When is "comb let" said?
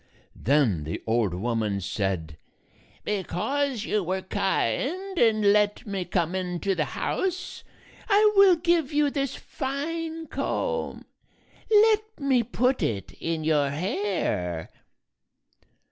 10.25-12.19